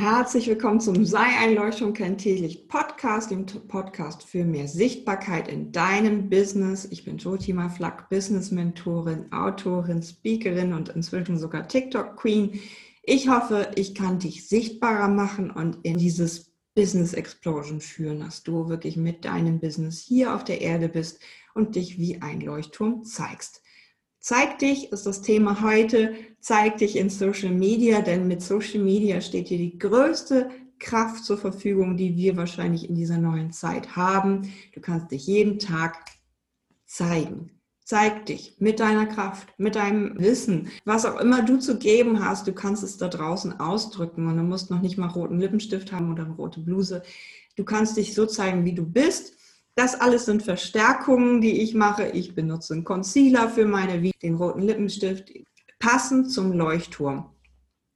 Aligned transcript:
Herzlich 0.00 0.46
willkommen 0.46 0.78
zum 0.78 1.04
Sei 1.04 1.26
ein 1.40 1.56
Leuchtturm 1.56 1.92
kein 1.92 2.16
Teelicht 2.16 2.68
Podcast, 2.68 3.32
dem 3.32 3.46
Podcast 3.46 4.22
für 4.22 4.44
mehr 4.44 4.68
Sichtbarkeit 4.68 5.48
in 5.48 5.72
deinem 5.72 6.30
Business. 6.30 6.86
Ich 6.92 7.04
bin 7.04 7.18
Jotima 7.18 7.68
Flack, 7.68 8.08
Business 8.08 8.52
Mentorin, 8.52 9.32
Autorin, 9.32 10.00
Speakerin 10.00 10.72
und 10.72 10.90
inzwischen 10.90 11.36
sogar 11.36 11.66
TikTok 11.66 12.16
Queen. 12.16 12.60
Ich 13.02 13.28
hoffe, 13.28 13.72
ich 13.74 13.96
kann 13.96 14.20
dich 14.20 14.46
sichtbarer 14.46 15.08
machen 15.08 15.50
und 15.50 15.78
in 15.82 15.98
dieses 15.98 16.52
Business 16.76 17.12
Explosion 17.12 17.80
führen, 17.80 18.20
dass 18.20 18.44
du 18.44 18.68
wirklich 18.68 18.96
mit 18.96 19.24
deinem 19.24 19.58
Business 19.58 19.98
hier 19.98 20.32
auf 20.32 20.44
der 20.44 20.60
Erde 20.60 20.88
bist 20.88 21.20
und 21.54 21.74
dich 21.74 21.98
wie 21.98 22.22
ein 22.22 22.40
Leuchtturm 22.40 23.02
zeigst. 23.02 23.62
Zeig 24.20 24.58
dich 24.58 24.92
ist 24.92 25.06
das 25.06 25.22
Thema 25.22 25.62
heute. 25.62 26.14
Zeig 26.40 26.78
dich 26.78 26.96
in 26.96 27.08
Social 27.08 27.52
Media, 27.52 28.00
denn 28.00 28.26
mit 28.26 28.42
Social 28.42 28.80
Media 28.80 29.20
steht 29.20 29.48
dir 29.48 29.58
die 29.58 29.78
größte 29.78 30.50
Kraft 30.78 31.24
zur 31.24 31.38
Verfügung, 31.38 31.96
die 31.96 32.16
wir 32.16 32.36
wahrscheinlich 32.36 32.88
in 32.88 32.94
dieser 32.94 33.18
neuen 33.18 33.52
Zeit 33.52 33.96
haben. 33.96 34.52
Du 34.74 34.80
kannst 34.80 35.10
dich 35.10 35.26
jeden 35.26 35.58
Tag 35.58 36.04
zeigen. 36.86 37.50
Zeig 37.84 38.26
dich 38.26 38.56
mit 38.58 38.80
deiner 38.80 39.06
Kraft, 39.06 39.48
mit 39.56 39.74
deinem 39.74 40.18
Wissen, 40.18 40.68
was 40.84 41.06
auch 41.06 41.18
immer 41.18 41.42
du 41.42 41.56
zu 41.58 41.78
geben 41.78 42.22
hast. 42.22 42.46
Du 42.46 42.52
kannst 42.52 42.82
es 42.82 42.98
da 42.98 43.08
draußen 43.08 43.60
ausdrücken 43.60 44.26
und 44.26 44.36
du 44.36 44.42
musst 44.42 44.70
noch 44.70 44.82
nicht 44.82 44.98
mal 44.98 45.08
roten 45.08 45.40
Lippenstift 45.40 45.92
haben 45.92 46.12
oder 46.12 46.24
eine 46.24 46.34
rote 46.34 46.60
Bluse. 46.60 47.02
Du 47.56 47.64
kannst 47.64 47.96
dich 47.96 48.14
so 48.14 48.26
zeigen, 48.26 48.64
wie 48.64 48.74
du 48.74 48.84
bist 48.84 49.34
das 49.78 49.94
alles 50.00 50.26
sind 50.26 50.42
Verstärkungen, 50.42 51.40
die 51.40 51.62
ich 51.62 51.72
mache. 51.72 52.08
Ich 52.08 52.34
benutze 52.34 52.74
einen 52.74 52.82
Concealer 52.82 53.48
für 53.48 53.64
meine 53.64 54.02
Videos, 54.02 54.18
den 54.20 54.34
roten 54.34 54.62
Lippenstift, 54.62 55.32
passend 55.78 56.32
zum 56.32 56.50
Leuchtturm. 56.52 57.30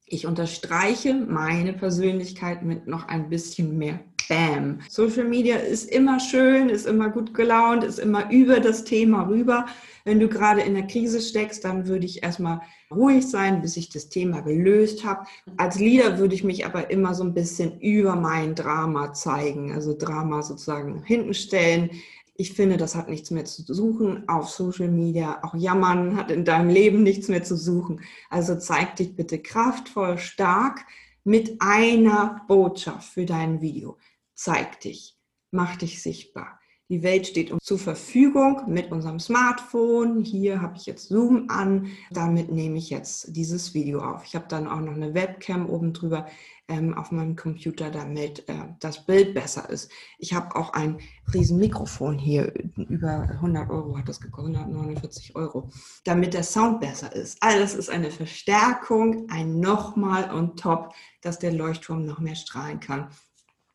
Ich 0.06 0.24
unterstreiche 0.24 1.12
meine 1.14 1.72
Persönlichkeit 1.72 2.62
mit 2.62 2.86
noch 2.86 3.08
ein 3.08 3.30
bisschen 3.30 3.76
mehr 3.78 3.98
Bam. 4.32 4.78
Social 4.88 5.24
Media 5.24 5.56
ist 5.56 5.90
immer 5.90 6.18
schön, 6.18 6.70
ist 6.70 6.86
immer 6.86 7.10
gut 7.10 7.34
gelaunt, 7.34 7.84
ist 7.84 7.98
immer 7.98 8.30
über 8.30 8.60
das 8.60 8.84
Thema 8.84 9.28
rüber. 9.28 9.66
Wenn 10.06 10.20
du 10.20 10.28
gerade 10.28 10.62
in 10.62 10.72
der 10.72 10.86
Krise 10.86 11.20
steckst, 11.20 11.66
dann 11.66 11.86
würde 11.86 12.06
ich 12.06 12.22
erstmal 12.22 12.62
ruhig 12.90 13.28
sein, 13.28 13.60
bis 13.60 13.76
ich 13.76 13.90
das 13.90 14.08
Thema 14.08 14.40
gelöst 14.40 15.04
habe. 15.04 15.26
Als 15.58 15.78
Leader 15.78 16.16
würde 16.18 16.34
ich 16.34 16.44
mich 16.44 16.64
aber 16.64 16.90
immer 16.90 17.14
so 17.14 17.24
ein 17.24 17.34
bisschen 17.34 17.78
über 17.80 18.16
mein 18.16 18.54
Drama 18.54 19.12
zeigen, 19.12 19.72
also 19.74 19.94
Drama 19.94 20.40
sozusagen 20.40 21.02
hinten 21.04 21.34
stellen. 21.34 21.90
Ich 22.34 22.54
finde, 22.54 22.78
das 22.78 22.94
hat 22.94 23.10
nichts 23.10 23.30
mehr 23.30 23.44
zu 23.44 23.62
suchen 23.70 24.26
auf 24.30 24.48
Social 24.48 24.88
Media. 24.88 25.40
Auch 25.42 25.54
Jammern 25.54 26.16
hat 26.16 26.30
in 26.30 26.46
deinem 26.46 26.70
Leben 26.70 27.02
nichts 27.02 27.28
mehr 27.28 27.42
zu 27.42 27.58
suchen. 27.58 28.00
Also 28.30 28.56
zeig 28.56 28.96
dich 28.96 29.14
bitte 29.14 29.40
kraftvoll, 29.40 30.16
stark 30.16 30.86
mit 31.22 31.60
einer 31.60 32.40
Botschaft 32.48 33.12
für 33.12 33.26
dein 33.26 33.60
Video. 33.60 33.98
Zeig 34.34 34.80
dich, 34.80 35.16
mach 35.50 35.76
dich 35.76 36.02
sichtbar. 36.02 36.58
Die 36.92 37.02
Welt 37.02 37.26
steht 37.26 37.50
uns 37.50 37.64
zur 37.64 37.78
Verfügung 37.78 38.64
mit 38.66 38.92
unserem 38.92 39.18
Smartphone. 39.18 40.24
Hier 40.24 40.60
habe 40.60 40.76
ich 40.76 40.84
jetzt 40.84 41.08
Zoom 41.08 41.46
an. 41.48 41.86
Damit 42.10 42.52
nehme 42.52 42.76
ich 42.76 42.90
jetzt 42.90 43.34
dieses 43.34 43.72
Video 43.72 44.02
auf. 44.02 44.26
Ich 44.26 44.34
habe 44.34 44.44
dann 44.46 44.68
auch 44.68 44.80
noch 44.80 44.92
eine 44.92 45.14
Webcam 45.14 45.70
oben 45.70 45.94
drüber 45.94 46.26
ähm, 46.68 46.92
auf 46.92 47.10
meinem 47.10 47.34
Computer, 47.34 47.90
damit 47.90 48.46
äh, 48.46 48.66
das 48.80 49.06
Bild 49.06 49.32
besser 49.32 49.70
ist. 49.70 49.90
Ich 50.18 50.34
habe 50.34 50.54
auch 50.54 50.74
ein 50.74 50.98
riesen 51.32 51.58
Mikrofon 51.58 52.18
hier. 52.18 52.52
Über 52.76 53.22
100 53.22 53.70
Euro 53.70 53.96
hat 53.96 54.10
das 54.10 54.20
gekostet, 54.20 54.56
149 54.56 55.34
Euro, 55.34 55.70
damit 56.04 56.34
der 56.34 56.42
Sound 56.42 56.80
besser 56.80 57.10
ist. 57.14 57.38
Alles 57.40 57.74
ist 57.74 57.88
eine 57.88 58.10
Verstärkung, 58.10 59.30
ein 59.30 59.60
Nochmal 59.60 60.30
und 60.30 60.60
top, 60.60 60.92
dass 61.22 61.38
der 61.38 61.52
Leuchtturm 61.52 62.04
noch 62.04 62.20
mehr 62.20 62.34
strahlen 62.34 62.80
kann. 62.80 63.08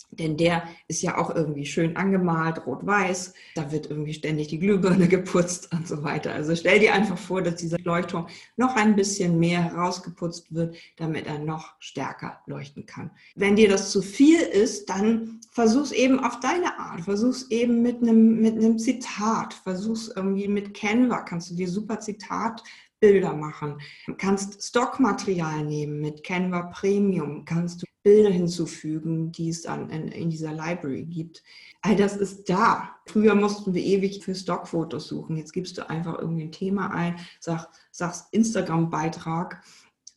Denn 0.09 0.37
der 0.37 0.63
ist 0.87 1.01
ja 1.01 1.17
auch 1.17 1.35
irgendwie 1.35 1.65
schön 1.65 1.95
angemalt, 1.95 2.65
rot-weiß. 2.65 3.33
Da 3.55 3.71
wird 3.71 3.89
irgendwie 3.89 4.13
ständig 4.13 4.47
die 4.47 4.59
Glühbirne 4.59 5.07
geputzt 5.07 5.71
und 5.73 5.87
so 5.87 6.03
weiter. 6.03 6.33
Also 6.33 6.55
stell 6.55 6.79
dir 6.79 6.93
einfach 6.93 7.17
vor, 7.17 7.41
dass 7.41 7.55
dieser 7.55 7.77
Leuchtturm 7.79 8.27
noch 8.55 8.75
ein 8.75 8.95
bisschen 8.95 9.37
mehr 9.37 9.63
herausgeputzt 9.63 10.53
wird, 10.53 10.75
damit 10.95 11.27
er 11.27 11.39
noch 11.39 11.75
stärker 11.79 12.39
leuchten 12.45 12.85
kann. 12.85 13.11
Wenn 13.35 13.55
dir 13.55 13.69
das 13.69 13.91
zu 13.91 14.01
viel 14.01 14.39
ist, 14.39 14.89
dann 14.89 15.39
versuch's 15.51 15.91
eben 15.91 16.19
auf 16.19 16.39
deine 16.39 16.79
Art. 16.79 17.01
Versuch's 17.01 17.47
eben 17.49 17.81
mit 17.81 18.01
einem, 18.01 18.41
mit 18.41 18.55
einem 18.55 18.79
Zitat. 18.79 19.53
Versuch's 19.53 20.11
irgendwie 20.15 20.47
mit 20.47 20.73
Canva. 20.73 21.21
Kannst 21.21 21.51
du 21.51 21.55
dir 21.55 21.67
super 21.67 21.99
Zitat 21.99 22.63
Bilder 22.99 23.33
machen. 23.33 23.79
Kannst 24.17 24.63
Stockmaterial 24.63 25.63
nehmen 25.63 25.99
mit 25.99 26.23
Canva 26.23 26.63
Premium, 26.73 27.45
kannst 27.45 27.83
du 27.83 27.86
Bilder 28.07 28.29
hinzufügen, 28.29 29.33
die 29.33 29.49
es 29.49 29.63
dann 29.63 29.89
in, 29.89 30.07
in, 30.07 30.29
dieser 30.29 30.53
Library 30.53 31.03
gibt. 31.03 31.43
All 31.81 31.97
das 31.97 32.15
ist 32.15 32.49
da. 32.49 32.95
Früher 33.05 33.35
mussten 33.35 33.73
wir 33.73 33.83
ewig 33.83 34.23
für 34.23 34.33
Stockfotos 34.33 35.09
suchen. 35.09 35.35
Jetzt 35.35 35.51
gibst 35.51 35.77
du 35.77 35.89
einfach 35.89 36.17
irgendwie 36.17 36.43
ein 36.43 36.53
Thema 36.53 36.91
ein, 36.91 37.17
sag, 37.41 37.67
sagst 37.91 38.27
Instagram-Beitrag 38.31 39.61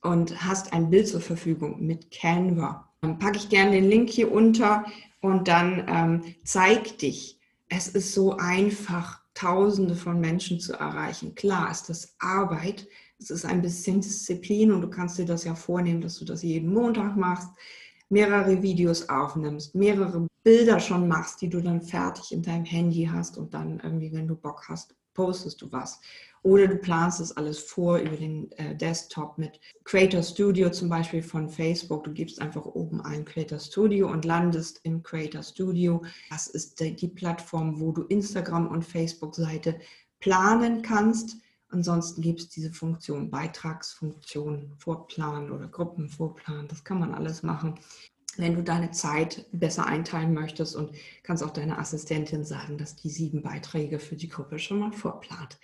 und 0.03 0.47
hast 0.47 0.73
ein 0.73 0.89
Bild 0.89 1.09
zur 1.09 1.21
Verfügung 1.21 1.85
mit 1.85 2.13
Canva. 2.13 2.89
Dann 3.01 3.19
packe 3.19 3.39
ich 3.39 3.49
gerne 3.49 3.73
den 3.73 3.89
Link 3.89 4.09
hier 4.09 4.31
unter 4.31 4.85
und 5.21 5.49
dann 5.49 5.85
ähm, 5.89 6.35
zeig 6.45 6.99
dich. 6.99 7.41
Es 7.69 7.89
ist 7.89 8.15
so 8.15 8.37
einfach, 8.37 9.21
Tausende 9.35 9.97
von 9.97 10.21
Menschen 10.21 10.61
zu 10.61 10.75
erreichen. 10.75 11.35
Klar 11.35 11.71
ist 11.71 11.89
das 11.89 12.15
Arbeit, 12.19 12.87
es 13.21 13.31
ist 13.31 13.45
ein 13.45 13.63
bisschen 13.63 14.01
Disziplin 14.01 14.73
und 14.73 14.81
du 14.81 14.89
kannst 14.89 15.19
dir 15.19 15.27
das 15.27 15.45
ja 15.45 15.55
vornehmen, 15.55 16.01
dass 16.01 16.19
du 16.19 16.25
das 16.25 16.43
jeden 16.43 16.73
Montag 16.73 17.17
machst, 17.17 17.51
mehrere 18.09 18.63
Videos 18.63 19.09
aufnimmst, 19.09 19.75
mehrere 19.75 20.27
Bilder 20.43 20.81
schon 20.81 21.07
machst, 21.07 21.43
die 21.43 21.51
du 21.51 21.61
dann 21.61 21.83
fertig 21.83 22.33
in 22.33 22.43
deinem 22.43 22.65
Handy 22.65 23.09
hast 23.13 23.37
und 23.37 23.53
dann 23.53 23.79
irgendwie, 23.81 24.13
wenn 24.13 24.27
du 24.27 24.35
Bock 24.35 24.65
hast, 24.69 24.95
postest 25.13 25.61
du 25.61 25.71
was. 25.71 26.01
Oder 26.43 26.67
du 26.67 26.77
planst 26.77 27.21
das 27.21 27.37
alles 27.37 27.59
vor 27.59 27.99
über 27.99 28.17
den 28.17 28.51
äh, 28.53 28.75
Desktop 28.75 29.37
mit 29.37 29.61
Creator 29.85 30.23
Studio 30.23 30.71
zum 30.71 30.89
Beispiel 30.89 31.23
von 31.23 31.51
Facebook. 31.51 32.05
Du 32.05 32.13
gibst 32.13 32.41
einfach 32.41 32.65
oben 32.65 33.03
ein 33.03 33.27
Creator 33.27 33.59
Studio 33.59 34.11
und 34.11 34.25
landest 34.25 34.81
im 34.85 35.03
Creator 35.03 35.43
Studio. 35.43 36.03
Das 36.31 36.47
ist 36.47 36.81
die, 36.81 36.97
die 36.97 37.09
Plattform, 37.09 37.79
wo 37.79 37.93
du 37.93 38.05
Instagram 38.05 38.69
und 38.69 38.87
Facebook-Seite 38.87 39.79
planen 40.21 40.81
kannst. 40.81 41.37
Ansonsten 41.71 42.21
gibt 42.21 42.41
es 42.41 42.49
diese 42.49 42.73
Funktion, 42.73 43.31
Beitragsfunktion, 43.31 44.75
Vorplanen 44.79 45.53
oder 45.53 45.69
Gruppenvorplanen. 45.69 46.69
Das 46.69 46.85
kann 46.85 46.99
man 46.99 47.15
alles 47.15 47.43
machen 47.43 47.79
wenn 48.37 48.55
du 48.55 48.63
deine 48.63 48.91
Zeit 48.91 49.47
besser 49.53 49.87
einteilen 49.87 50.35
möchtest 50.35 50.77
und 50.77 50.95
kannst 51.23 51.43
auch 51.43 51.51
deiner 51.51 51.79
Assistentin 51.79 52.45
sagen, 52.45 52.79
dass 52.79 52.97
die 52.97 53.11
sieben 53.11 53.43
Beiträge 53.43 53.99
für 53.99 54.17
die 54.17 54.29
Gruppe 54.29 54.59
schon 54.59 54.79
mal 54.79 54.93
vorplant. 54.93 55.59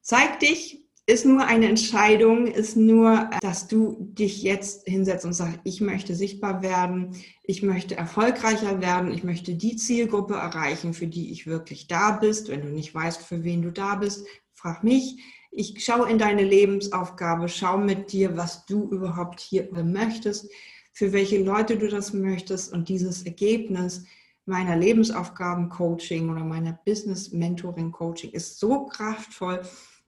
Zeig 0.00 0.40
dich 0.40 0.85
ist 1.08 1.24
nur 1.24 1.46
eine 1.46 1.68
Entscheidung, 1.68 2.48
ist 2.48 2.76
nur, 2.76 3.30
dass 3.40 3.68
du 3.68 3.96
dich 4.00 4.42
jetzt 4.42 4.88
hinsetzt 4.88 5.24
und 5.24 5.34
sagst, 5.34 5.60
ich 5.62 5.80
möchte 5.80 6.16
sichtbar 6.16 6.62
werden, 6.62 7.14
ich 7.44 7.62
möchte 7.62 7.96
erfolgreicher 7.96 8.80
werden, 8.80 9.12
ich 9.12 9.22
möchte 9.22 9.54
die 9.54 9.76
Zielgruppe 9.76 10.34
erreichen, 10.34 10.94
für 10.94 11.06
die 11.06 11.30
ich 11.30 11.46
wirklich 11.46 11.86
da 11.86 12.10
bist. 12.10 12.48
Wenn 12.48 12.62
du 12.62 12.68
nicht 12.68 12.92
weißt, 12.92 13.22
für 13.22 13.44
wen 13.44 13.62
du 13.62 13.70
da 13.70 13.94
bist, 13.94 14.26
frag 14.52 14.82
mich. 14.82 15.22
Ich 15.52 15.84
schaue 15.84 16.10
in 16.10 16.18
deine 16.18 16.42
Lebensaufgabe, 16.42 17.48
schau 17.48 17.78
mit 17.78 18.12
dir, 18.12 18.36
was 18.36 18.66
du 18.66 18.90
überhaupt 18.90 19.38
hier 19.38 19.68
möchtest, 19.72 20.50
für 20.92 21.12
welche 21.12 21.42
Leute 21.42 21.78
du 21.78 21.88
das 21.88 22.12
möchtest 22.14 22.72
und 22.72 22.88
dieses 22.88 23.22
Ergebnis 23.22 24.04
meiner 24.44 24.76
Lebensaufgaben-Coaching 24.76 26.30
oder 26.30 26.44
meiner 26.44 26.78
Business-Mentoring-Coaching 26.84 28.32
ist 28.32 28.58
so 28.58 28.86
kraftvoll, 28.86 29.62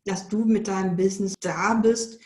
dass 0.08 0.28
du 0.28 0.44
mit 0.44 0.68
deinem 0.68 0.96
Business 0.96 1.34
da 1.40 1.74
bist 1.74 2.18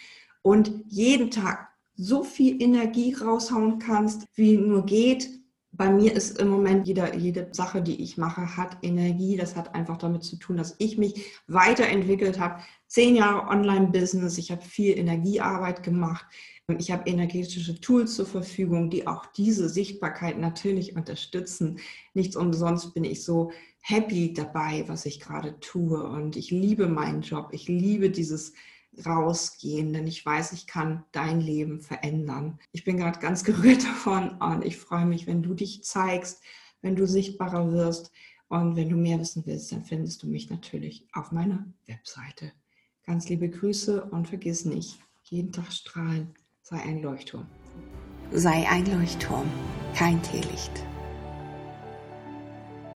und 0.43 0.73
jeden 0.89 1.31
Tag 1.31 1.69
so 1.95 2.25
viel 2.25 2.63
Energie 2.63 3.15
raushauen 3.15 3.79
kannst, 3.79 4.27
wie 4.35 4.57
nur 4.57 4.87
geht. 4.87 5.29
Bei 5.75 5.91
mir 5.91 6.13
ist 6.15 6.39
im 6.39 6.49
Moment 6.49 6.87
jede, 6.87 7.17
jede 7.17 7.49
Sache, 7.53 7.81
die 7.81 8.03
ich 8.03 8.19
mache, 8.19 8.57
hat 8.57 8.77
Energie. 8.83 9.37
Das 9.37 9.57
hat 9.57 9.75
einfach 9.75 9.97
damit 9.97 10.23
zu 10.23 10.37
tun, 10.37 10.57
dass 10.57 10.75
ich 10.79 10.99
mich 10.99 11.33
weiterentwickelt 11.47 12.39
habe. 12.39 12.63
Zehn 12.87 13.17
Jahre 13.17 13.49
Online-Business, 13.49 14.37
ich 14.37 14.51
habe 14.51 14.63
viel 14.63 14.99
Energiearbeit 14.99 15.83
gemacht. 15.83 16.27
Ich 16.79 16.91
habe 16.91 17.09
energetische 17.09 17.81
Tools 17.81 18.15
zur 18.15 18.27
Verfügung, 18.27 18.91
die 18.91 19.07
auch 19.07 19.27
diese 19.27 19.69
Sichtbarkeit 19.69 20.39
natürlich 20.39 20.95
unterstützen. 20.95 21.79
Nichts 22.15 22.37
umsonst 22.37 22.95
bin 22.95 23.05
ich 23.05 23.25
so 23.25 23.51
happy 23.83 24.33
dabei, 24.33 24.85
was 24.87 25.05
ich 25.05 25.21
gerade 25.21 25.61
tue. 25.61 26.03
Und 26.03 26.37
ich 26.37 26.51
liebe 26.51 26.89
meinen 26.89 27.21
Job. 27.21 27.51
Ich 27.53 27.69
liebe 27.69 28.11
dieses 28.11 28.55
Rausgehen, 29.05 29.93
denn 29.93 30.07
ich 30.07 30.25
weiß, 30.25 30.53
ich 30.53 30.67
kann 30.67 31.05
dein 31.13 31.41
Leben 31.41 31.81
verändern. 31.81 32.59
Ich 32.73 32.85
bin 32.85 32.97
gerade 32.97 33.19
ganz 33.19 33.45
gerührt 33.45 33.85
davon 33.85 34.31
und 34.39 34.65
ich 34.65 34.79
freue 34.79 35.07
mich, 35.07 35.27
wenn 35.27 35.43
du 35.43 35.55
dich 35.55 35.83
zeigst, 35.85 36.43
wenn 36.81 36.97
du 36.97 37.07
sichtbarer 37.07 37.73
wirst. 37.73 38.11
Und 38.49 38.77
wenn 38.77 38.91
du 38.91 38.97
mehr 38.97 39.19
wissen 39.19 39.45
willst, 39.47 39.73
dann 39.73 39.83
findest 39.83 40.23
du 40.23 40.27
mich 40.27 40.51
natürlich 40.51 41.07
auf 41.15 41.33
meiner 41.33 41.65
Webseite. 41.87 42.53
Ganz 43.07 43.29
liebe 43.29 43.49
Grüße 43.49 44.05
und 44.05 44.29
vergiss 44.29 44.67
nicht, 44.67 44.99
jeden 45.25 45.53
Tag 45.53 45.73
strahlen 45.73 46.35
sei 46.63 46.81
ein 46.81 47.03
Leuchtturm. 47.03 47.47
sei 48.31 48.67
ein 48.69 48.87
Leuchtturm, 48.87 49.47
kein 49.95 50.23
Teelicht. 50.23 50.85